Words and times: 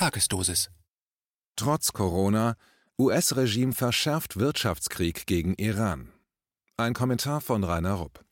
Tagesdosis. 0.00 0.70
Trotz 1.56 1.92
Corona, 1.92 2.56
US-Regime 2.98 3.74
verschärft 3.74 4.38
Wirtschaftskrieg 4.38 5.26
gegen 5.26 5.52
Iran. 5.56 6.08
Ein 6.78 6.94
Kommentar 6.94 7.42
von 7.42 7.64
Rainer 7.64 7.96
Rupp. 7.96 8.24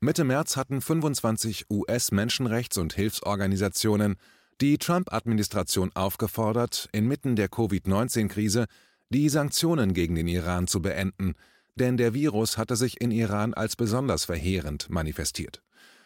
Mitte 0.00 0.24
März 0.24 0.56
hatten 0.56 0.80
25 0.80 1.66
US-Menschenrechts- 1.70 2.80
und 2.80 2.94
Hilfsorganisationen 2.94 4.16
die 4.60 4.76
Trump-Administration 4.76 5.92
aufgefordert, 5.94 6.88
inmitten 6.90 7.36
der 7.36 7.48
Covid-19-Krise 7.48 8.66
die 9.08 9.28
Sanktionen 9.28 9.94
gegen 9.94 10.16
den 10.16 10.26
Iran 10.26 10.66
zu 10.66 10.82
beenden, 10.82 11.34
denn 11.76 11.96
der 11.96 12.12
Virus 12.12 12.58
hatte 12.58 12.74
sich 12.74 13.00
in 13.00 13.12
Iran 13.12 13.54
als 13.54 13.76
besonders 13.76 14.24
verheerend 14.24 14.90
manifestiert. 14.90 15.62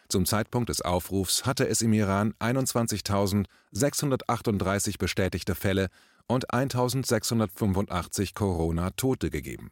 Zum 0.07 0.25
Zeitpunkt 0.25 0.69
des 0.69 0.81
Aufrufs 0.81 1.45
hatte 1.45 1.67
es 1.67 1.81
im 1.81 1.91
Iran 1.93 2.33
21.638 2.39 4.99
bestätigte 4.99 5.55
Fälle 5.55 5.89
und 6.27 6.51
1.685 6.51 8.33
Corona-Tote 8.33 9.29
gegeben. 9.29 9.71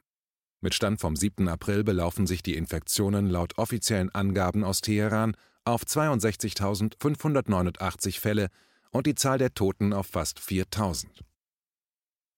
Mit 0.62 0.74
Stand 0.74 1.02
vom 1.02 1.16
7. 1.16 1.48
April 1.50 1.84
belaufen 1.84 2.26
sich 2.26 2.42
die 2.42 2.56
Infektionen 2.56 3.30
laut 3.30 3.58
offiziellen 3.58 4.10
Angaben 4.16 4.64
aus 4.64 4.82
Teheran 4.82 5.36
auf 5.66 5.84
62.589 5.84 8.20
Fälle 8.20 8.48
und 8.92 9.06
die 9.06 9.16
Zahl 9.16 9.38
der 9.38 9.54
Toten 9.54 9.94
auf 9.94 10.08
fast 10.08 10.40
4.000. 10.40 11.06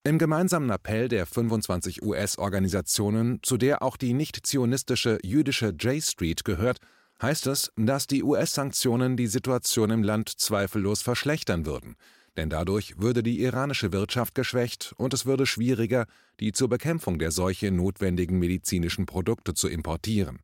Im 0.04 0.18
gemeinsamen 0.20 0.70
Appell 0.70 1.08
der 1.08 1.26
25 1.26 2.04
US-Organisationen, 2.04 3.40
zu 3.42 3.58
der 3.58 3.82
auch 3.82 3.98
die 3.98 4.14
nicht-zionistische 4.14 5.18
jüdische 5.24 5.70
J 5.70 6.04
Street 6.04 6.46
gehört, 6.46 6.78
heißt 7.22 7.48
es, 7.48 7.72
dass 7.76 8.08
die 8.08 8.24
US-Sanktionen 8.24 9.18
die 9.18 9.28
Situation 9.28 9.90
im 9.90 10.04
Land 10.04 10.30
zweifellos 10.30 11.02
verschlechtern 11.02 11.66
würden, 11.66 11.96
denn 12.38 12.50
dadurch 12.50 13.00
würde 13.00 13.24
die 13.24 13.42
iranische 13.42 13.94
Wirtschaft 13.94 14.36
geschwächt 14.36 14.94
und 14.98 15.14
es 15.14 15.26
würde 15.26 15.46
schwieriger, 15.46 16.06
die 16.40 16.52
zur 16.52 16.70
Bekämpfung 16.70 17.20
der 17.20 17.32
Seuche 17.32 17.72
notwendigen 17.72 18.40
medizinischen 18.40 19.06
Produkte 19.06 19.54
zu 19.54 19.68
importieren. 19.68 20.40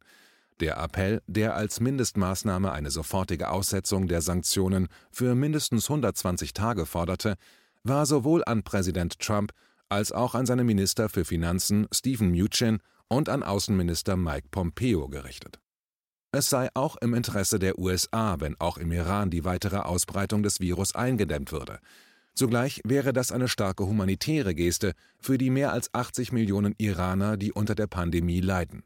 Der 0.62 0.78
Appell, 0.78 1.22
der 1.28 1.56
als 1.56 1.80
Mindestmaßnahme 1.80 2.72
eine 2.72 2.92
sofortige 2.92 3.50
Aussetzung 3.50 4.08
der 4.08 4.22
Sanktionen 4.22 4.88
für 5.10 5.34
mindestens 5.34 5.90
120 5.90 6.54
Tage 6.54 6.86
forderte, 6.86 7.36
war 7.84 8.06
sowohl 8.06 8.44
an 8.46 8.64
Präsident 8.64 9.20
Trump 9.20 9.54
als 9.90 10.12
auch 10.12 10.36
an 10.36 10.46
seine 10.46 10.64
Minister 10.64 11.10
für 11.10 11.26
Finanzen 11.26 11.88
Stephen 11.92 12.30
Mnuchin 12.30 12.80
und 13.08 13.28
an 13.28 13.44
Außenminister 13.44 14.16
Mike 14.16 14.48
Pompeo 14.52 15.10
gerichtet. 15.10 15.61
Es 16.34 16.50
sei 16.50 16.70
auch 16.76 16.96
im 16.98 17.14
Interesse 17.14 17.60
der 17.60 17.78
USA, 17.78 18.40
wenn 18.40 18.58
auch 18.60 18.78
im 18.78 18.92
Iran 18.94 19.30
die 19.30 19.44
weitere 19.44 19.78
Ausbreitung 19.78 20.44
des 20.44 20.62
Virus 20.62 20.96
eingedämmt 20.96 21.52
würde. 21.52 21.80
Zugleich 22.34 22.82
wäre 22.86 23.12
das 23.12 23.34
eine 23.34 23.50
starke 23.50 23.86
humanitäre 23.86 24.56
Geste 24.56 24.94
für 25.20 25.38
die 25.38 25.50
mehr 25.50 25.74
als 25.74 25.94
80 25.94 26.32
Millionen 26.32 26.74
Iraner, 26.78 27.36
die 27.36 27.52
unter 27.52 27.76
der 27.76 27.88
Pandemie 27.88 28.40
leiden. 28.40 28.84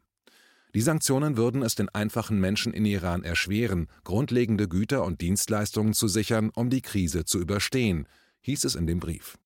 Die 0.74 0.82
Sanktionen 0.82 1.38
würden 1.38 1.62
es 1.62 1.76
den 1.76 1.88
einfachen 1.90 2.40
Menschen 2.40 2.74
in 2.74 2.84
Iran 2.84 3.24
erschweren, 3.24 3.88
grundlegende 4.04 4.68
Güter 4.68 5.06
und 5.06 5.22
Dienstleistungen 5.22 5.94
zu 5.94 6.08
sichern, 6.08 6.50
um 6.54 6.72
die 6.72 6.82
Krise 6.82 7.26
zu 7.26 7.40
überstehen, 7.40 8.08
hieß 8.42 8.64
es 8.64 8.76
in 8.76 8.88
dem 8.88 9.00
Brief. 9.00 9.38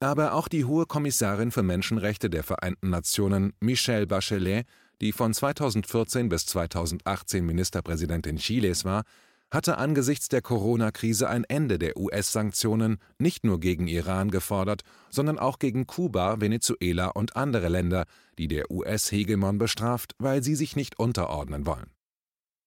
Aber 0.00 0.34
auch 0.34 0.48
die 0.48 0.64
hohe 0.64 0.86
Kommissarin 0.86 1.52
für 1.52 1.62
Menschenrechte 1.62 2.28
der 2.28 2.42
Vereinten 2.42 2.90
Nationen, 2.90 3.52
Michelle 3.60 4.06
Bachelet, 4.06 4.66
die 5.00 5.12
von 5.12 5.32
2014 5.32 6.28
bis 6.28 6.46
2018 6.46 7.44
Ministerpräsidentin 7.44 8.36
Chiles 8.36 8.84
war, 8.84 9.04
hatte 9.50 9.78
angesichts 9.78 10.28
der 10.28 10.42
Corona-Krise 10.42 11.28
ein 11.28 11.44
Ende 11.44 11.78
der 11.78 11.96
US-Sanktionen 11.96 12.98
nicht 13.18 13.44
nur 13.44 13.60
gegen 13.60 13.88
Iran 13.88 14.30
gefordert, 14.30 14.82
sondern 15.10 15.38
auch 15.38 15.58
gegen 15.58 15.86
Kuba, 15.86 16.40
Venezuela 16.40 17.08
und 17.08 17.36
andere 17.36 17.68
Länder, 17.68 18.04
die 18.38 18.48
der 18.48 18.70
US-Hegemon 18.70 19.58
bestraft, 19.58 20.12
weil 20.18 20.42
sie 20.42 20.54
sich 20.54 20.76
nicht 20.76 20.98
unterordnen 20.98 21.66
wollen. 21.66 21.90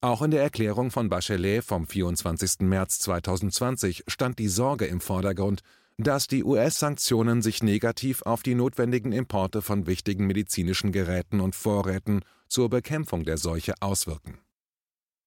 Auch 0.03 0.23
in 0.23 0.31
der 0.31 0.41
Erklärung 0.41 0.89
von 0.89 1.09
Bachelet 1.09 1.63
vom 1.63 1.85
24. 1.85 2.61
März 2.61 2.99
2020 3.01 4.03
stand 4.07 4.39
die 4.39 4.47
Sorge 4.47 4.85
im 4.85 4.99
Vordergrund, 4.99 5.61
dass 5.97 6.27
die 6.27 6.43
US-Sanktionen 6.43 7.41
sich 7.41 7.63
negativ 7.63 8.21
auf 8.23 8.43
die 8.43 8.55
notwendigen 8.55 9.11
Importe 9.11 9.61
von 9.61 9.87
wichtigen 9.87 10.27
medizinischen 10.27 10.91
Geräten 10.91 11.39
und 11.39 11.55
Vorräten 11.55 12.21
zur 12.47 12.69
Bekämpfung 12.69 13.23
der 13.23 13.37
Seuche 13.37 13.75
auswirken. 13.79 14.39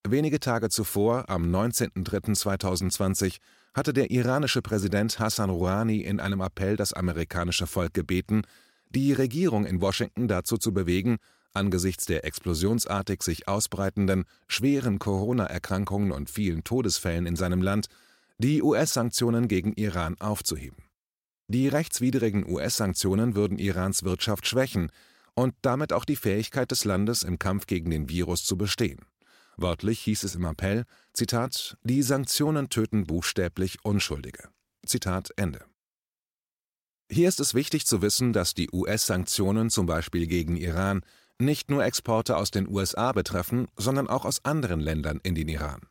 Wenige 0.06 0.38
Tage 0.38 0.68
zuvor, 0.68 1.30
am 1.30 1.44
19.03.2020, 1.44 3.38
hatte 3.72 3.92
der 3.92 4.10
iranische 4.10 4.60
Präsident 4.60 5.18
Hassan 5.18 5.48
Rouhani 5.48 6.00
in 6.00 6.20
einem 6.20 6.40
Appell 6.42 6.76
das 6.76 6.92
amerikanische 6.92 7.66
Volk 7.66 7.94
gebeten, 7.94 8.42
die 8.90 9.12
Regierung 9.12 9.64
in 9.64 9.80
Washington 9.80 10.28
dazu 10.28 10.58
zu 10.58 10.72
bewegen, 10.72 11.16
angesichts 11.54 12.04
der 12.04 12.24
explosionsartig 12.24 13.22
sich 13.22 13.48
ausbreitenden, 13.48 14.24
schweren 14.46 14.98
Corona-Erkrankungen 14.98 16.12
und 16.12 16.30
vielen 16.30 16.64
Todesfällen 16.64 17.26
in 17.26 17.36
seinem 17.36 17.62
Land 17.62 17.86
die 18.38 18.62
US-Sanktionen 18.62 19.48
gegen 19.48 19.72
Iran 19.74 20.16
aufzuheben. 20.20 20.84
Die 21.48 21.68
rechtswidrigen 21.68 22.48
US-Sanktionen 22.48 23.34
würden 23.34 23.58
Irans 23.58 24.02
Wirtschaft 24.02 24.46
schwächen 24.46 24.90
und 25.34 25.54
damit 25.62 25.92
auch 25.92 26.04
die 26.04 26.16
Fähigkeit 26.16 26.70
des 26.70 26.84
Landes 26.84 27.22
im 27.22 27.38
Kampf 27.38 27.66
gegen 27.66 27.90
den 27.90 28.08
Virus 28.08 28.44
zu 28.44 28.56
bestehen. 28.56 29.00
Wörtlich 29.56 30.00
hieß 30.00 30.24
es 30.24 30.34
im 30.34 30.44
Appell, 30.44 30.84
Zitat, 31.12 31.76
die 31.82 32.02
Sanktionen 32.02 32.70
töten 32.70 33.04
buchstäblich 33.04 33.78
Unschuldige. 33.84 34.48
Zitat 34.86 35.30
Ende. 35.36 35.64
Hier 37.10 37.28
ist 37.28 37.40
es 37.40 37.54
wichtig 37.54 37.86
zu 37.86 38.02
wissen, 38.02 38.32
dass 38.32 38.54
die 38.54 38.70
US-Sanktionen 38.72 39.70
zum 39.70 39.86
Beispiel 39.86 40.26
gegen 40.26 40.56
Iran 40.56 41.02
nicht 41.38 41.70
nur 41.70 41.84
Exporte 41.84 42.36
aus 42.36 42.50
den 42.50 42.68
USA 42.68 43.12
betreffen, 43.12 43.68
sondern 43.76 44.08
auch 44.08 44.24
aus 44.24 44.44
anderen 44.44 44.80
Ländern 44.80 45.20
in 45.22 45.34
den 45.34 45.48
Iran. 45.48 45.82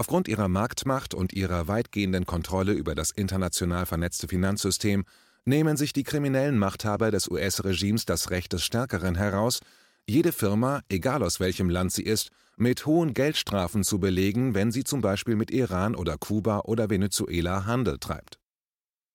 Aufgrund 0.00 0.28
ihrer 0.28 0.46
Marktmacht 0.46 1.12
und 1.12 1.32
ihrer 1.32 1.66
weitgehenden 1.66 2.24
Kontrolle 2.24 2.72
über 2.72 2.94
das 2.94 3.10
international 3.10 3.84
vernetzte 3.84 4.28
Finanzsystem 4.28 5.04
nehmen 5.44 5.76
sich 5.76 5.92
die 5.92 6.04
kriminellen 6.04 6.56
Machthaber 6.56 7.10
des 7.10 7.28
US-Regimes 7.28 8.04
das 8.04 8.30
Recht 8.30 8.52
des 8.52 8.62
Stärkeren 8.62 9.16
heraus, 9.16 9.60
jede 10.06 10.30
Firma, 10.30 10.82
egal 10.88 11.24
aus 11.24 11.40
welchem 11.40 11.68
Land 11.68 11.92
sie 11.92 12.04
ist, 12.04 12.30
mit 12.56 12.86
hohen 12.86 13.12
Geldstrafen 13.12 13.82
zu 13.82 13.98
belegen, 13.98 14.54
wenn 14.54 14.70
sie 14.70 14.84
zum 14.84 15.00
Beispiel 15.00 15.34
mit 15.34 15.50
Iran 15.50 15.96
oder 15.96 16.16
Kuba 16.16 16.60
oder 16.60 16.90
Venezuela 16.90 17.66
Handel 17.66 17.98
treibt. 17.98 18.38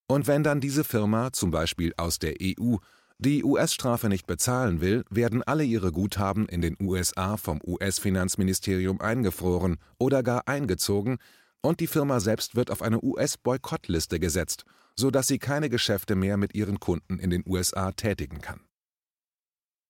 Und 0.07 0.27
wenn 0.27 0.43
dann 0.43 0.59
diese 0.59 0.83
Firma, 0.83 1.31
zum 1.31 1.49
Beispiel 1.49 1.93
aus 1.95 2.19
der 2.19 2.35
EU, 2.41 2.75
die 3.23 3.44
US-Strafe 3.44 4.09
nicht 4.09 4.28
bezahlen 4.28 4.81
will, 4.81 5.03
werden 5.09 5.41
alle 5.44 5.63
ihre 5.63 5.91
Guthaben 5.91 6.47
in 6.47 6.61
den 6.61 6.78
USA 6.79 7.38
vom 7.38 7.59
US-Finanzministerium 7.66 9.01
eingefroren 9.01 9.78
oder 9.97 10.22
gar 10.22 10.47
eingezogen 10.47 11.17
und 11.61 11.79
die 11.79 11.88
Firma 11.88 12.19
selbst 12.19 12.56
wird 12.56 12.69
auf 12.69 12.81
eine 12.81 13.01
US-Boykottliste 13.01 14.19
gesetzt, 14.19 14.66
sodass 14.95 15.28
sie 15.28 15.39
keine 15.39 15.69
Geschäfte 15.69 16.16
mehr 16.16 16.38
mit 16.38 16.53
ihren 16.53 16.79
Kunden 16.79 17.17
in 17.17 17.29
den 17.29 17.44
USA 17.47 17.94
tätigen 17.94 18.41
kann. 18.41 18.59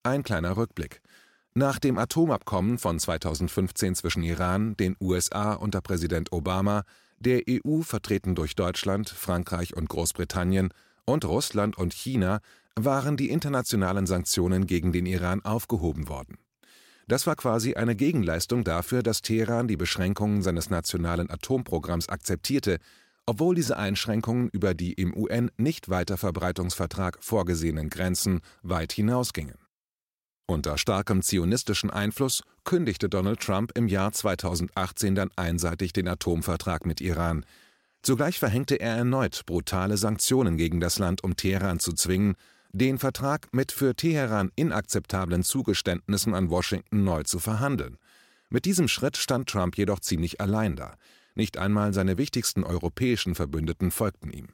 Ein 0.03 0.23
kleiner 0.23 0.55
Rückblick. 0.55 1.01
Nach 1.55 1.79
dem 1.79 1.97
Atomabkommen 1.97 2.77
von 2.77 2.99
2015 2.99 3.95
zwischen 3.95 4.23
Iran, 4.23 4.77
den 4.77 4.95
USA 4.99 5.53
unter 5.53 5.81
Präsident 5.81 6.31
Obama, 6.31 6.83
der 7.19 7.43
EU 7.49 7.81
vertreten 7.81 8.35
durch 8.35 8.55
Deutschland, 8.55 9.09
Frankreich 9.09 9.75
und 9.75 9.89
Großbritannien 9.89 10.73
und 11.05 11.25
Russland 11.25 11.77
und 11.77 11.93
China 11.93 12.39
waren 12.75 13.17
die 13.17 13.29
internationalen 13.29 14.07
Sanktionen 14.07 14.67
gegen 14.67 14.91
den 14.91 15.05
Iran 15.05 15.43
aufgehoben 15.43 16.07
worden. 16.07 16.37
Das 17.07 17.27
war 17.27 17.35
quasi 17.35 17.75
eine 17.75 17.95
Gegenleistung 17.95 18.63
dafür, 18.63 19.03
dass 19.03 19.21
Teheran 19.21 19.67
die 19.67 19.77
Beschränkungen 19.77 20.41
seines 20.41 20.69
nationalen 20.69 21.29
Atomprogramms 21.29 22.09
akzeptierte, 22.09 22.79
obwohl 23.25 23.55
diese 23.55 23.77
Einschränkungen 23.77 24.49
über 24.49 24.73
die 24.73 24.93
im 24.93 25.15
UN-Nichtweiterverbreitungsvertrag 25.15 27.17
vorgesehenen 27.21 27.89
Grenzen 27.89 28.41
weit 28.61 28.93
hinausgingen. 28.93 29.57
Unter 30.45 30.77
starkem 30.77 31.21
zionistischen 31.21 31.89
Einfluss 31.89 32.43
kündigte 32.65 33.07
Donald 33.07 33.39
Trump 33.39 33.71
im 33.75 33.87
Jahr 33.87 34.11
2018 34.11 35.15
dann 35.15 35.29
einseitig 35.35 35.93
den 35.93 36.07
Atomvertrag 36.07 36.85
mit 36.85 36.99
Iran. 36.99 37.45
Zugleich 38.03 38.37
verhängte 38.37 38.75
er 38.75 38.97
erneut 38.97 39.45
brutale 39.45 39.95
Sanktionen 39.97 40.57
gegen 40.57 40.81
das 40.81 40.99
Land, 40.99 41.23
um 41.23 41.37
Teheran 41.37 41.79
zu 41.79 41.93
zwingen, 41.93 42.35
den 42.73 42.99
Vertrag 42.99 43.47
mit 43.53 43.71
für 43.71 43.95
Teheran 43.95 44.51
inakzeptablen 44.55 45.43
Zugeständnissen 45.43 46.33
an 46.33 46.49
Washington 46.49 47.03
neu 47.05 47.23
zu 47.23 47.39
verhandeln. 47.39 47.97
Mit 48.49 48.65
diesem 48.65 48.87
Schritt 48.89 49.15
stand 49.15 49.47
Trump 49.49 49.77
jedoch 49.77 50.01
ziemlich 50.01 50.41
allein 50.41 50.75
da. 50.75 50.97
Nicht 51.33 51.57
einmal 51.57 51.93
seine 51.93 52.17
wichtigsten 52.17 52.63
europäischen 52.63 53.35
Verbündeten 53.35 53.89
folgten 53.89 54.31
ihm. 54.31 54.49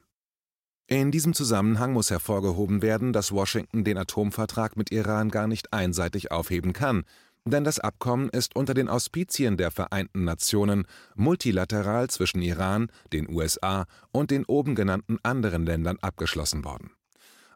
In 0.88 1.12
diesem 1.12 1.34
Zusammenhang 1.34 1.94
muss 1.94 2.10
hervorgehoben 2.10 2.82
werden, 2.82 3.14
dass 3.14 3.32
Washington 3.32 3.84
den 3.84 3.98
Atomvertrag 3.98 4.76
mit 4.76 4.92
Iran 4.92 5.30
gar 5.30 5.48
nicht 5.48 5.74
einseitig 5.74 6.32
aufheben 6.32 6.74
kann, 6.74 7.04
denn 7.46 7.64
das 7.64 7.80
Abkommen 7.80 8.30
ist 8.30 8.56
unter 8.56 8.74
den 8.74 8.90
Auspizien 8.90 9.58
der 9.58 9.72
Vereinten 9.72 10.24
Nationen 10.24 10.86
multilateral 11.16 12.10
zwischen 12.10 12.42
Iran, 12.42 12.92
den 13.14 13.30
USA 13.30 13.86
und 14.12 14.32
den 14.32 14.46
oben 14.46 14.76
genannten 14.76 15.18
anderen 15.24 15.66
Ländern 15.66 15.98
abgeschlossen 16.02 16.64
worden. 16.64 16.92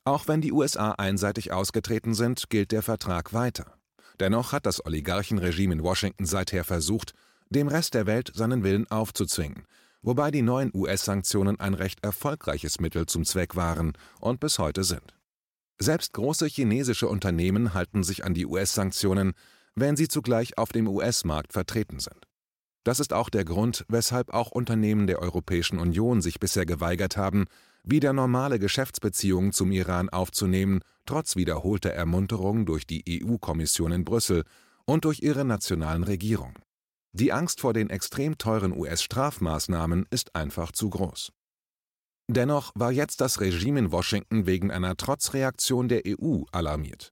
Auch 0.06 0.28
wenn 0.28 0.42
die 0.42 0.52
USA 0.52 0.92
einseitig 0.92 1.52
ausgetreten 1.54 2.14
sind, 2.14 2.50
gilt 2.50 2.72
der 2.72 2.82
Vertrag 2.82 3.34
weiter. 3.34 3.78
Dennoch 4.20 4.52
hat 4.52 4.66
das 4.66 4.86
Oligarchenregime 4.86 5.74
in 5.74 5.84
Washington 5.84 6.26
seither 6.26 6.64
versucht, 6.64 7.14
dem 7.50 7.68
Rest 7.68 7.94
der 7.94 8.06
Welt 8.06 8.32
seinen 8.34 8.64
Willen 8.64 8.90
aufzuzwingen, 8.90 9.66
wobei 10.02 10.32
die 10.32 10.42
neuen 10.42 10.72
US-Sanktionen 10.74 11.60
ein 11.60 11.74
recht 11.74 12.04
erfolgreiches 12.04 12.80
Mittel 12.80 13.06
zum 13.06 13.26
Zweck 13.26 13.56
waren 13.56 13.94
und 14.20 14.40
bis 14.40 14.60
heute 14.60 14.84
sind. 14.84 15.16
Selbst 15.80 16.14
große 16.14 16.48
chinesische 16.48 17.08
Unternehmen 17.08 17.74
halten 17.74 18.04
sich 18.04 18.24
an 18.24 18.34
die 18.34 18.46
US-Sanktionen, 18.46 19.34
wenn 19.75 19.96
sie 19.96 20.08
zugleich 20.08 20.58
auf 20.58 20.72
dem 20.72 20.88
US-Markt 20.88 21.54
vertreten 21.54 22.00
sind. 22.00 22.28
Das 22.84 23.00
ist 23.00 23.14
auch 23.14 23.30
der 23.30 23.46
Grund, 23.46 23.86
weshalb 23.88 24.34
auch 24.34 24.52
Unternehmen 24.52 25.08
der 25.08 25.20
Europäischen 25.20 25.80
Union 25.80 26.22
sich 26.22 26.40
bisher 26.40 26.66
geweigert 26.66 27.16
haben, 27.16 27.46
wieder 27.84 28.14
normale 28.14 28.60
Geschäftsbeziehungen 28.60 29.54
zum 29.54 29.72
Iran 29.72 30.10
aufzunehmen, 30.10 30.81
trotz 31.06 31.36
wiederholter 31.36 31.92
Ermunterungen 31.92 32.66
durch 32.66 32.86
die 32.86 33.24
EU-Kommission 33.24 33.92
in 33.92 34.06
Brüssel 34.06 34.44
und 34.86 35.06
durch 35.06 35.22
ihre 35.22 35.46
nationalen 35.46 36.04
Regierungen. 36.04 36.58
Die 37.14 37.31
Angst 37.31 37.62
vor 37.62 37.74
den 37.74 37.90
extrem 37.90 38.38
teuren 38.38 38.75
US-Strafmaßnahmen 38.75 40.08
ist 40.10 40.36
einfach 40.36 40.72
zu 40.72 40.90
groß. 40.90 41.31
Dennoch 42.28 42.72
war 42.75 42.92
jetzt 42.92 43.22
das 43.22 43.40
Regime 43.40 43.80
in 43.80 43.92
Washington 43.92 44.46
wegen 44.46 44.72
einer 44.72 44.96
Trotzreaktion 44.98 45.90
der 45.90 46.04
EU 46.08 46.44
alarmiert. 46.52 47.12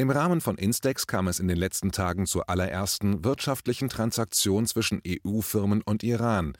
Im 0.00 0.10
Rahmen 0.10 0.40
von 0.40 0.56
Instex 0.56 1.08
kam 1.08 1.26
es 1.26 1.40
in 1.40 1.48
den 1.48 1.56
letzten 1.56 1.90
Tagen 1.90 2.26
zur 2.26 2.48
allerersten 2.48 3.24
wirtschaftlichen 3.24 3.88
Transaktion 3.88 4.64
zwischen 4.64 5.02
EU-Firmen 5.04 5.82
und 5.82 6.04
Iran. 6.04 6.52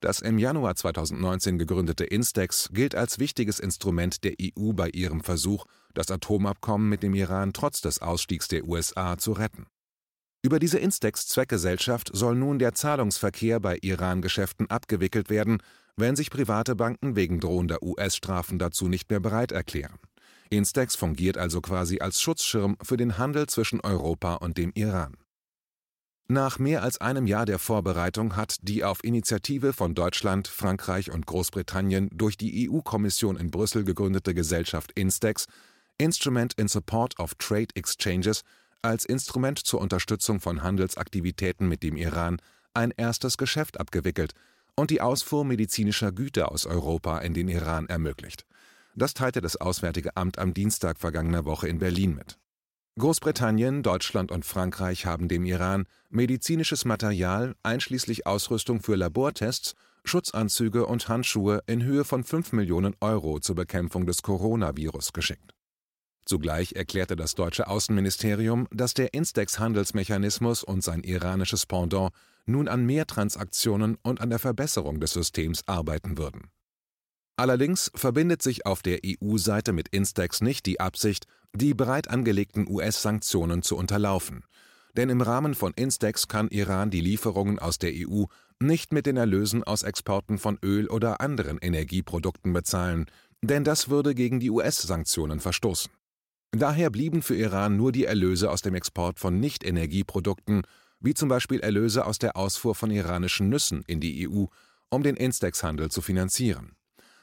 Das 0.00 0.20
im 0.20 0.38
Januar 0.38 0.74
2019 0.74 1.56
gegründete 1.56 2.04
Instex 2.04 2.68
gilt 2.70 2.94
als 2.94 3.18
wichtiges 3.18 3.60
Instrument 3.60 4.24
der 4.24 4.34
EU 4.42 4.74
bei 4.74 4.90
ihrem 4.90 5.22
Versuch, 5.22 5.64
das 5.94 6.10
Atomabkommen 6.10 6.90
mit 6.90 7.02
dem 7.02 7.14
Iran 7.14 7.54
trotz 7.54 7.80
des 7.80 8.02
Ausstiegs 8.02 8.48
der 8.48 8.68
USA 8.68 9.16
zu 9.16 9.32
retten. 9.32 9.64
Über 10.42 10.58
diese 10.58 10.78
Instex-Zweckgesellschaft 10.78 12.10
soll 12.12 12.34
nun 12.34 12.58
der 12.58 12.74
Zahlungsverkehr 12.74 13.58
bei 13.58 13.78
Iran-Geschäften 13.80 14.68
abgewickelt 14.68 15.30
werden, 15.30 15.62
wenn 15.96 16.14
sich 16.14 16.28
private 16.28 16.76
Banken 16.76 17.16
wegen 17.16 17.40
drohender 17.40 17.82
US-Strafen 17.82 18.58
dazu 18.58 18.86
nicht 18.86 19.08
mehr 19.08 19.20
bereit 19.20 19.50
erklären. 19.50 19.98
Instex 20.52 20.94
fungiert 20.94 21.38
also 21.38 21.60
quasi 21.60 22.00
als 22.00 22.20
Schutzschirm 22.20 22.76
für 22.82 22.96
den 22.96 23.18
Handel 23.18 23.46
zwischen 23.46 23.80
Europa 23.80 24.34
und 24.34 24.58
dem 24.58 24.70
Iran. 24.74 25.16
Nach 26.28 26.58
mehr 26.58 26.82
als 26.82 27.00
einem 27.00 27.26
Jahr 27.26 27.46
der 27.46 27.58
Vorbereitung 27.58 28.36
hat 28.36 28.56
die 28.62 28.84
auf 28.84 29.02
Initiative 29.02 29.72
von 29.72 29.94
Deutschland, 29.94 30.48
Frankreich 30.48 31.10
und 31.10 31.26
Großbritannien 31.26 32.08
durch 32.12 32.36
die 32.36 32.70
EU-Kommission 32.70 33.36
in 33.36 33.50
Brüssel 33.50 33.84
gegründete 33.84 34.34
Gesellschaft 34.34 34.92
Instex 34.94 35.46
Instrument 35.98 36.54
in 36.54 36.68
Support 36.68 37.18
of 37.18 37.34
Trade 37.34 37.68
Exchanges 37.74 38.42
als 38.82 39.04
Instrument 39.04 39.58
zur 39.58 39.80
Unterstützung 39.80 40.40
von 40.40 40.62
Handelsaktivitäten 40.62 41.68
mit 41.68 41.82
dem 41.82 41.96
Iran 41.96 42.38
ein 42.74 42.92
erstes 42.96 43.36
Geschäft 43.36 43.78
abgewickelt 43.78 44.32
und 44.74 44.90
die 44.90 45.00
Ausfuhr 45.00 45.44
medizinischer 45.44 46.12
Güter 46.12 46.50
aus 46.50 46.66
Europa 46.66 47.18
in 47.18 47.34
den 47.34 47.48
Iran 47.48 47.86
ermöglicht. 47.86 48.44
Das 48.94 49.14
teilte 49.14 49.40
das 49.40 49.56
Auswärtige 49.56 50.16
Amt 50.16 50.38
am 50.38 50.52
Dienstag 50.52 50.98
vergangener 50.98 51.46
Woche 51.46 51.66
in 51.66 51.78
Berlin 51.78 52.14
mit. 52.14 52.38
Großbritannien, 52.98 53.82
Deutschland 53.82 54.30
und 54.30 54.44
Frankreich 54.44 55.06
haben 55.06 55.28
dem 55.28 55.46
Iran 55.46 55.86
medizinisches 56.10 56.84
Material 56.84 57.54
einschließlich 57.62 58.26
Ausrüstung 58.26 58.82
für 58.82 58.96
Labortests, 58.96 59.74
Schutzanzüge 60.04 60.84
und 60.84 61.08
Handschuhe 61.08 61.62
in 61.66 61.82
Höhe 61.82 62.04
von 62.04 62.22
5 62.22 62.52
Millionen 62.52 62.94
Euro 63.00 63.40
zur 63.40 63.56
Bekämpfung 63.56 64.04
des 64.04 64.20
Coronavirus 64.20 65.14
geschickt. 65.14 65.54
Zugleich 66.26 66.72
erklärte 66.72 67.16
das 67.16 67.34
deutsche 67.34 67.68
Außenministerium, 67.68 68.68
dass 68.70 68.92
der 68.92 69.14
Instex-Handelsmechanismus 69.14 70.62
und 70.64 70.84
sein 70.84 71.02
iranisches 71.02 71.64
Pendant 71.64 72.12
nun 72.44 72.68
an 72.68 72.84
mehr 72.84 73.06
Transaktionen 73.06 73.96
und 74.02 74.20
an 74.20 74.28
der 74.28 74.38
Verbesserung 74.38 75.00
des 75.00 75.12
Systems 75.12 75.62
arbeiten 75.66 76.18
würden 76.18 76.50
Allerdings 77.42 77.90
verbindet 77.96 78.40
sich 78.40 78.66
auf 78.66 78.82
der 78.82 79.00
EU-Seite 79.04 79.72
mit 79.72 79.88
Instex 79.88 80.42
nicht 80.42 80.64
die 80.64 80.78
Absicht, 80.78 81.26
die 81.52 81.74
bereit 81.74 82.06
angelegten 82.06 82.68
US-Sanktionen 82.70 83.62
zu 83.62 83.76
unterlaufen. 83.76 84.44
Denn 84.96 85.08
im 85.08 85.20
Rahmen 85.20 85.56
von 85.56 85.72
Instex 85.74 86.28
kann 86.28 86.46
Iran 86.50 86.92
die 86.92 87.00
Lieferungen 87.00 87.58
aus 87.58 87.80
der 87.80 87.90
EU 87.94 88.26
nicht 88.60 88.92
mit 88.92 89.06
den 89.06 89.16
Erlösen 89.16 89.64
aus 89.64 89.82
Exporten 89.82 90.38
von 90.38 90.56
Öl 90.62 90.86
oder 90.86 91.20
anderen 91.20 91.58
Energieprodukten 91.58 92.52
bezahlen, 92.52 93.06
denn 93.42 93.64
das 93.64 93.88
würde 93.88 94.14
gegen 94.14 94.38
die 94.38 94.50
US-Sanktionen 94.50 95.40
verstoßen. 95.40 95.90
Daher 96.52 96.90
blieben 96.90 97.22
für 97.22 97.34
Iran 97.34 97.76
nur 97.76 97.90
die 97.90 98.04
Erlöse 98.04 98.52
aus 98.52 98.62
dem 98.62 98.76
Export 98.76 99.18
von 99.18 99.40
Nicht-Energieprodukten, 99.40 100.62
wie 101.00 101.14
zum 101.14 101.28
Beispiel 101.28 101.58
Erlöse 101.58 102.06
aus 102.06 102.20
der 102.20 102.36
Ausfuhr 102.36 102.76
von 102.76 102.92
iranischen 102.92 103.48
Nüssen 103.48 103.82
in 103.88 103.98
die 103.98 104.28
EU, 104.28 104.44
um 104.90 105.02
den 105.02 105.16
Instex-Handel 105.16 105.90
zu 105.90 106.02
finanzieren. 106.02 106.76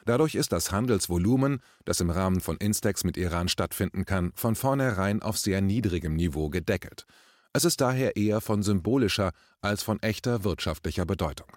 Dadurch 0.05 0.35
ist 0.35 0.51
das 0.51 0.71
Handelsvolumen, 0.71 1.61
das 1.85 1.99
im 1.99 2.09
Rahmen 2.09 2.41
von 2.41 2.57
Instex 2.57 3.03
mit 3.03 3.17
Iran 3.17 3.47
stattfinden 3.47 4.05
kann, 4.05 4.31
von 4.35 4.55
vornherein 4.55 5.21
auf 5.21 5.37
sehr 5.37 5.61
niedrigem 5.61 6.15
Niveau 6.15 6.49
gedeckelt. 6.49 7.05
Es 7.53 7.65
ist 7.65 7.81
daher 7.81 8.15
eher 8.15 8.41
von 8.41 8.63
symbolischer 8.63 9.31
als 9.61 9.83
von 9.83 10.01
echter 10.01 10.43
wirtschaftlicher 10.43 11.05
Bedeutung. 11.05 11.47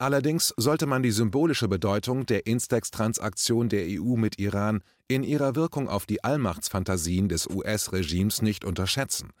Allerdings 0.00 0.54
sollte 0.56 0.86
man 0.86 1.02
die 1.02 1.10
symbolische 1.10 1.66
Bedeutung 1.66 2.24
der 2.24 2.46
Instex-Transaktion 2.46 3.68
der 3.68 3.84
EU 3.88 4.14
mit 4.14 4.38
Iran 4.38 4.82
in 5.08 5.24
ihrer 5.24 5.56
Wirkung 5.56 5.88
auf 5.88 6.06
die 6.06 6.22
Allmachtsfantasien 6.22 7.28
des 7.28 7.48
US-Regimes 7.48 8.40
nicht 8.40 8.64
unterschätzen. 8.64 9.32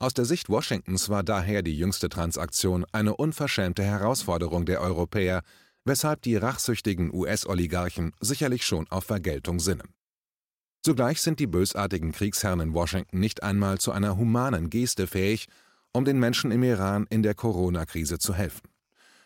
Aus 0.00 0.14
der 0.14 0.24
Sicht 0.24 0.48
Washingtons 0.48 1.10
war 1.10 1.22
daher 1.22 1.62
die 1.62 1.76
jüngste 1.76 2.08
Transaktion 2.08 2.86
eine 2.90 3.14
unverschämte 3.14 3.84
Herausforderung 3.84 4.64
der 4.64 4.80
Europäer, 4.80 5.42
weshalb 5.84 6.22
die 6.22 6.36
rachsüchtigen 6.36 7.12
US-Oligarchen 7.12 8.12
sicherlich 8.20 8.64
schon 8.64 8.88
auf 8.90 9.04
Vergeltung 9.04 9.60
sinnen. 9.60 9.94
Zugleich 10.82 11.20
sind 11.20 11.40
die 11.40 11.46
bösartigen 11.46 12.12
Kriegsherren 12.12 12.60
in 12.60 12.74
Washington 12.74 13.20
nicht 13.20 13.42
einmal 13.42 13.78
zu 13.78 13.92
einer 13.92 14.16
humanen 14.16 14.70
Geste 14.70 15.06
fähig, 15.06 15.46
um 15.92 16.04
den 16.04 16.18
Menschen 16.18 16.50
im 16.50 16.62
Iran 16.62 17.06
in 17.10 17.22
der 17.22 17.34
Corona-Krise 17.34 18.18
zu 18.18 18.34
helfen. 18.34 18.68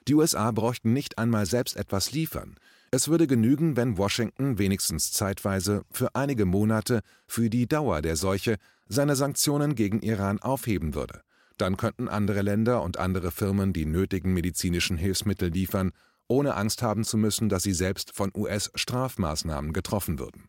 Die 0.08 0.14
USA 0.14 0.50
bräuchten 0.50 0.92
nicht 0.92 1.18
einmal 1.18 1.46
selbst 1.46 1.76
etwas 1.76 2.12
liefern. 2.12 2.56
Es 2.90 3.08
würde 3.08 3.26
genügen, 3.26 3.76
wenn 3.76 3.96
Washington 3.96 4.58
wenigstens 4.58 5.12
zeitweise 5.12 5.84
für 5.90 6.14
einige 6.14 6.44
Monate 6.44 7.00
für 7.26 7.48
die 7.48 7.66
Dauer 7.66 8.02
der 8.02 8.16
Seuche 8.16 8.56
seine 8.86 9.16
Sanktionen 9.16 9.74
gegen 9.74 10.00
Iran 10.00 10.40
aufheben 10.40 10.94
würde. 10.94 11.22
Dann 11.56 11.76
könnten 11.76 12.08
andere 12.08 12.42
Länder 12.42 12.82
und 12.82 12.98
andere 12.98 13.30
Firmen 13.30 13.72
die 13.72 13.86
nötigen 13.86 14.34
medizinischen 14.34 14.96
Hilfsmittel 14.96 15.50
liefern 15.50 15.92
ohne 16.28 16.54
Angst 16.54 16.82
haben 16.82 17.04
zu 17.04 17.16
müssen, 17.16 17.48
dass 17.48 17.62
sie 17.62 17.74
selbst 17.74 18.12
von 18.14 18.30
US-Strafmaßnahmen 18.34 19.72
getroffen 19.72 20.18
würden. 20.18 20.48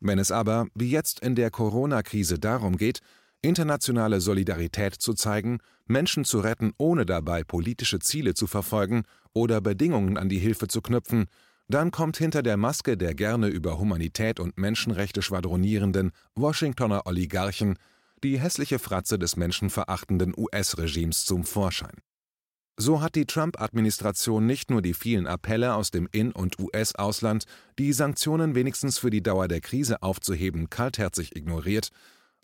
Wenn 0.00 0.18
es 0.18 0.30
aber, 0.30 0.66
wie 0.74 0.90
jetzt 0.90 1.20
in 1.20 1.34
der 1.34 1.50
Corona-Krise, 1.50 2.38
darum 2.38 2.76
geht, 2.76 3.00
internationale 3.42 4.20
Solidarität 4.20 4.94
zu 4.94 5.14
zeigen, 5.14 5.58
Menschen 5.86 6.24
zu 6.24 6.40
retten, 6.40 6.72
ohne 6.78 7.06
dabei 7.06 7.44
politische 7.44 7.98
Ziele 7.98 8.34
zu 8.34 8.46
verfolgen 8.46 9.02
oder 9.32 9.60
Bedingungen 9.60 10.16
an 10.16 10.28
die 10.28 10.38
Hilfe 10.38 10.68
zu 10.68 10.82
knüpfen, 10.82 11.26
dann 11.68 11.90
kommt 11.90 12.16
hinter 12.16 12.42
der 12.42 12.56
Maske 12.56 12.96
der 12.96 13.14
gerne 13.14 13.48
über 13.48 13.78
Humanität 13.78 14.40
und 14.40 14.56
Menschenrechte 14.56 15.22
schwadronierenden 15.22 16.12
Washingtoner 16.34 17.06
Oligarchen 17.06 17.76
die 18.24 18.40
hässliche 18.40 18.78
Fratze 18.78 19.18
des 19.18 19.36
menschenverachtenden 19.36 20.34
US-Regimes 20.36 21.24
zum 21.24 21.44
Vorschein. 21.44 21.96
So 22.80 23.02
hat 23.02 23.16
die 23.16 23.26
Trump-Administration 23.26 24.46
nicht 24.46 24.70
nur 24.70 24.82
die 24.82 24.94
vielen 24.94 25.26
Appelle 25.26 25.74
aus 25.74 25.90
dem 25.90 26.08
In- 26.12 26.30
und 26.30 26.60
US-Ausland, 26.60 27.44
die 27.76 27.92
Sanktionen 27.92 28.54
wenigstens 28.54 28.98
für 28.98 29.10
die 29.10 29.22
Dauer 29.22 29.48
der 29.48 29.60
Krise 29.60 30.00
aufzuheben, 30.00 30.70
kaltherzig 30.70 31.34
ignoriert, 31.34 31.88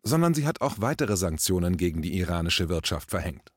sondern 0.03 0.35
sie 0.35 0.45
hat 0.45 0.61
auch 0.61 0.75
weitere 0.79 1.17
Sanktionen 1.17 1.77
gegen 1.77 2.03
die 2.03 2.19
iranische 2.19 2.69
Wirtschaft 2.69 3.11
verhängt. 3.11 3.53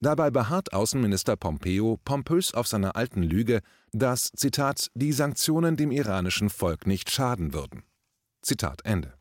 Dabei 0.00 0.30
beharrt 0.30 0.72
Außenminister 0.72 1.36
Pompeo 1.36 1.98
pompös 2.02 2.54
auf 2.54 2.66
seiner 2.66 2.96
alten 2.96 3.22
Lüge, 3.22 3.60
dass, 3.92 4.32
Zitat, 4.34 4.90
die 4.94 5.12
Sanktionen 5.12 5.76
dem 5.76 5.90
iranischen 5.90 6.48
Volk 6.48 6.86
nicht 6.86 7.10
schaden 7.10 7.52
würden. 7.52 7.82
Zitat 8.40 8.80
Ende. 8.86 9.12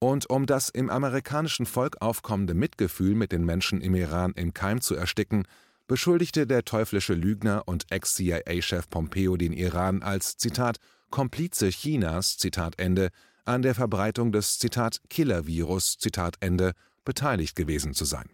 Und 0.00 0.28
um 0.28 0.44
das 0.44 0.68
im 0.68 0.90
amerikanischen 0.90 1.64
Volk 1.64 2.02
aufkommende 2.02 2.52
Mitgefühl 2.52 3.14
mit 3.14 3.32
den 3.32 3.46
Menschen 3.46 3.80
im 3.80 3.94
Iran 3.94 4.32
im 4.36 4.52
Keim 4.52 4.82
zu 4.82 4.94
ersticken, 4.94 5.44
beschuldigte 5.86 6.46
der 6.46 6.64
teuflische 6.64 7.14
Lügner 7.14 7.62
und 7.66 7.86
Ex-CIA-Chef 7.90 8.88
Pompeo 8.88 9.36
den 9.36 9.52
Iran 9.52 10.02
als 10.02 10.36
Zitat 10.36 10.78
Komplize 11.10 11.68
Chinas 11.68 12.36
Zitat 12.38 12.78
Ende 12.78 13.10
an 13.44 13.62
der 13.62 13.74
Verbreitung 13.74 14.32
des 14.32 14.58
Zitat 14.58 15.00
Killer-Virus 15.10 15.98
Zitat 15.98 16.36
Ende 16.40 16.72
beteiligt 17.04 17.56
gewesen 17.56 17.94
zu 17.94 18.04
sein. 18.04 18.30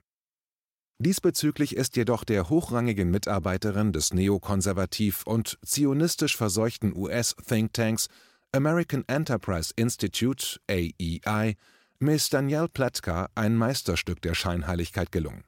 Diesbezüglich 0.99 1.76
ist 1.76 1.97
jedoch 1.97 2.25
der 2.25 2.50
hochrangigen 2.50 3.11
Mitarbeiterin 3.11 3.92
des 3.92 4.12
neokonservativ 4.12 5.23
und 5.26 5.59
zionistisch 5.64 6.37
verseuchten 6.37 6.95
US-Thinktanks 6.95 8.09
American 8.52 9.04
Enterprise 9.07 9.73
Institute 9.76 10.61
(AEI) 10.69 11.57
Miss 11.99 12.28
Danielle 12.28 12.69
Pletka 12.69 13.30
ein 13.35 13.57
Meisterstück 13.57 14.21
der 14.21 14.35
Scheinheiligkeit 14.35 15.11
gelungen. 15.11 15.45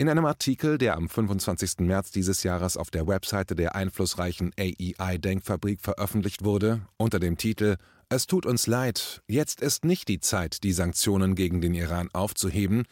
In 0.00 0.08
einem 0.08 0.26
Artikel, 0.26 0.78
der 0.78 0.96
am 0.96 1.08
25. 1.08 1.80
März 1.80 2.12
dieses 2.12 2.44
Jahres 2.44 2.76
auf 2.76 2.92
der 2.92 3.08
Webseite 3.08 3.56
der 3.56 3.74
einflussreichen 3.74 4.52
AEI-Denkfabrik 4.56 5.80
veröffentlicht 5.80 6.44
wurde, 6.44 6.82
unter 6.98 7.18
dem 7.18 7.36
Titel 7.36 7.78
Es 8.08 8.28
tut 8.28 8.46
uns 8.46 8.68
leid, 8.68 9.22
jetzt 9.26 9.60
ist 9.60 9.84
nicht 9.84 10.06
die 10.06 10.20
Zeit, 10.20 10.62
die 10.62 10.72
Sanktionen 10.72 11.34
gegen 11.34 11.60
den 11.60 11.74
Iran 11.74 12.10
aufzuheben, 12.12 12.84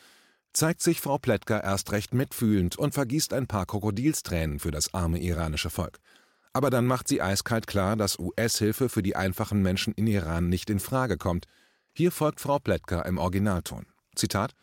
zeigt 0.53 0.83
sich 0.83 1.01
Frau 1.01 1.17
Pletka 1.17 1.61
erst 1.61 1.93
recht 1.93 2.13
mitfühlend 2.13 2.77
und 2.77 2.93
vergießt 2.93 3.35
ein 3.35 3.47
paar 3.47 3.67
Krokodilstränen 3.67 4.59
für 4.59 4.73
das 4.73 4.93
arme 4.93 5.23
iranische 5.23 5.71
Volk. 5.71 6.01
Aber 6.53 6.71
dann 6.71 6.87
macht 6.87 7.07
sie 7.07 7.23
eiskalt 7.23 7.69
klar, 7.69 7.95
dass 7.95 8.19
US-Hilfe 8.19 8.89
für 8.89 9.05
die 9.05 9.15
einfachen 9.15 9.63
Menschen 9.63 9.95
in 9.95 10.09
Iran 10.09 10.49
nicht 10.49 10.71
in 10.71 10.81
Frage 10.81 11.19
kommt. 11.19 11.47
Hier 11.93 12.11
folgt 12.11 12.41
Frau 12.41 12.59
Pletka 12.59 13.03
im 13.03 13.19
Originalton. 13.19 13.87
Zitat 14.17 14.55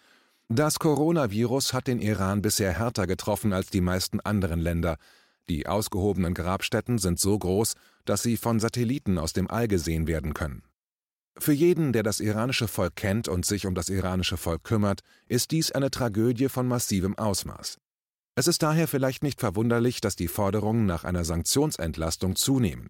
Das 0.50 0.78
Coronavirus 0.78 1.74
hat 1.74 1.88
den 1.88 2.00
Iran 2.00 2.42
bisher 2.42 2.74
härter 2.74 3.08
getroffen 3.08 3.54
als 3.54 3.70
die 3.70 3.82
meisten 3.82 4.20
anderen 4.20 4.60
Länder. 4.60 4.98
Die 5.50 5.68
ausgehobenen 5.68 6.34
Grabstätten 6.34 6.98
sind 6.98 7.20
so 7.20 7.38
groß, 7.38 7.74
dass 8.06 8.24
sie 8.24 8.38
von 8.38 8.60
Satelliten 8.60 9.18
aus 9.18 9.34
dem 9.34 9.50
All 9.50 9.68
gesehen 9.68 10.08
werden 10.08 10.34
können. 10.34 10.64
Für 11.38 11.54
jeden, 11.54 11.94
der 11.94 12.04
das 12.04 12.20
iranische 12.20 12.68
Volk 12.68 12.96
kennt 12.96 13.28
und 13.28 13.46
sich 13.46 13.66
um 13.66 13.74
das 13.74 13.90
iranische 13.90 14.38
Volk 14.38 14.64
kümmert, 14.64 15.02
ist 15.28 15.52
dies 15.52 15.72
eine 15.72 15.90
Tragödie 15.90 16.50
von 16.50 16.68
massivem 16.68 17.18
Ausmaß. 17.18 17.78
Es 18.36 18.48
ist 18.48 18.64
daher 18.64 18.88
vielleicht 18.88 19.24
nicht 19.24 19.40
verwunderlich, 19.40 20.02
dass 20.02 20.16
die 20.16 20.28
Forderungen 20.28 20.86
nach 20.86 21.04
einer 21.04 21.24
Sanktionsentlastung 21.24 22.36
zunehmen. 22.36 22.90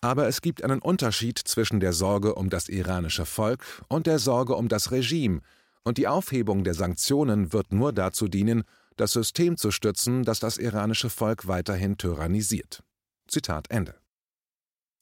Aber 0.00 0.26
es 0.26 0.40
gibt 0.40 0.64
einen 0.64 0.80
Unterschied 0.80 1.38
zwischen 1.38 1.80
der 1.80 1.92
Sorge 1.92 2.34
um 2.34 2.50
das 2.50 2.68
iranische 2.68 3.24
Volk 3.24 3.64
und 3.88 4.06
der 4.06 4.18
Sorge 4.18 4.56
um 4.56 4.68
das 4.68 4.90
Regime, 4.90 5.40
und 5.84 5.98
die 5.98 6.08
Aufhebung 6.08 6.64
der 6.64 6.74
Sanktionen 6.74 7.52
wird 7.52 7.72
nur 7.72 7.92
dazu 7.92 8.28
dienen, 8.28 8.64
das 8.96 9.12
System 9.12 9.56
zu 9.56 9.70
stützen, 9.70 10.22
das 10.22 10.40
das 10.40 10.58
iranische 10.58 11.10
Volk 11.10 11.46
weiterhin 11.46 11.96
tyrannisiert. 11.96 12.82
Zitat 13.26 13.70
Ende. 13.70 13.94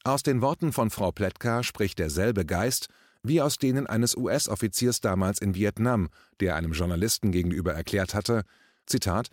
Aus 0.04 0.22
den 0.22 0.40
Worten 0.40 0.72
von 0.72 0.90
Frau 0.90 1.12
Pletka 1.12 1.62
spricht 1.62 1.98
derselbe 1.98 2.46
Geist 2.46 2.88
wie 3.22 3.40
aus 3.40 3.58
denen 3.58 3.86
eines 3.86 4.16
US-Offiziers 4.16 5.00
damals 5.00 5.40
in 5.40 5.54
Vietnam, 5.54 6.08
der 6.40 6.56
einem 6.56 6.72
Journalisten 6.72 7.32
gegenüber 7.32 7.74
erklärt 7.74 8.14
hatte, 8.14 8.44
Zitat, 8.86 9.28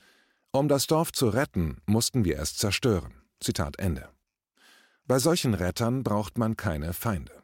um 0.52 0.68
das 0.68 0.88
Dorf 0.88 1.12
zu 1.12 1.30
retten, 1.30 1.78
mussten 1.86 2.26
wir 2.26 2.40
es 2.40 2.56
zerstören. 2.56 3.14
Zitat 3.40 3.80
Ende. 3.80 4.10
Bei 5.06 5.20
solchen 5.20 5.54
Rettern 5.54 6.04
braucht 6.04 6.38
man 6.38 6.58
keine 6.58 6.94
Feinde. 6.94 7.37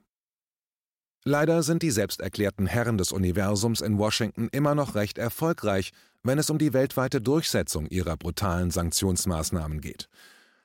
Leider 1.26 1.64
sind 1.64 1.84
die 1.84 1.92
selbsterklärten 1.92 2.68
Herren 2.68 2.98
des 2.98 3.14
Universums 3.14 3.80
in 3.80 3.98
Washington 3.98 4.50
immer 4.52 4.76
noch 4.76 4.96
recht 4.96 5.18
erfolgreich, 5.18 5.92
wenn 6.22 6.38
es 6.38 6.50
um 6.50 6.58
die 6.58 6.74
weltweite 6.74 7.22
Durchsetzung 7.22 7.88
ihrer 7.88 8.18
brutalen 8.18 8.72
Sanktionsmaßnahmen 8.72 9.80
geht. 9.80 10.10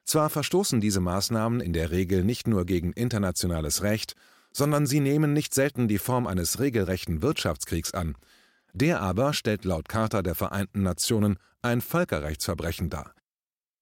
Zwar 0.05 0.31
verstoßen 0.31 0.81
diese 0.81 1.01
Maßnahmen 1.01 1.61
in 1.61 1.73
der 1.73 1.91
Regel 1.93 2.25
nicht 2.25 2.49
nur 2.49 2.65
gegen 2.65 2.93
internationales 2.93 3.83
Recht, 3.83 4.15
sondern 4.53 4.87
sie 4.87 4.99
nehmen 4.99 5.33
nicht 5.33 5.55
selten 5.55 5.87
die 5.87 5.99
Form 5.99 6.27
eines 6.27 6.59
regelrechten 6.59 7.23
Wirtschaftskriegs 7.23 7.95
an. 7.95 8.17
Der 8.73 9.01
aber 9.01 9.35
stellt 9.35 9.65
laut 9.65 9.89
Charta 9.89 10.23
der 10.23 10.35
Vereinten 10.35 10.83
Nationen 10.83 11.39
ein 11.63 11.81
Völkerrechtsverbrechen 11.81 12.91
dar. 12.91 13.15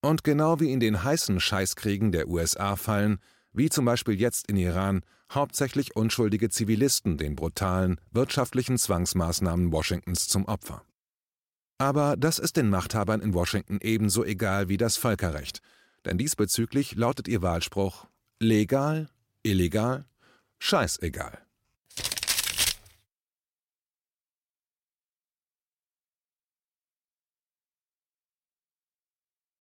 Und 0.02 0.24
genau 0.24 0.60
wie 0.60 0.72
in 0.72 0.80
den 0.80 1.04
heißen 1.04 1.40
Scheißkriegen 1.40 2.12
der 2.12 2.28
USA 2.28 2.76
fallen, 2.76 3.18
wie 3.52 3.70
zum 3.70 3.86
Beispiel 3.86 4.20
jetzt 4.20 4.48
in 4.48 4.56
Iran, 4.56 5.02
hauptsächlich 5.32 5.96
unschuldige 5.96 6.48
Zivilisten 6.48 7.18
den 7.18 7.36
brutalen 7.36 8.00
wirtschaftlichen 8.12 8.78
Zwangsmaßnahmen 8.78 9.72
Washingtons 9.72 10.28
zum 10.28 10.44
Opfer. 10.46 10.82
Aber 11.78 12.16
das 12.16 12.38
ist 12.38 12.56
den 12.56 12.70
Machthabern 12.70 13.20
in 13.20 13.34
Washington 13.34 13.78
ebenso 13.82 14.24
egal 14.24 14.68
wie 14.68 14.76
das 14.76 14.96
Völkerrecht– 14.96 15.60
denn 16.06 16.18
diesbezüglich 16.18 16.94
lautet 16.94 17.26
ihr 17.26 17.42
Wahlspruch 17.42 18.06
legal, 18.38 19.08
illegal, 19.42 20.04
scheißegal. 20.58 21.45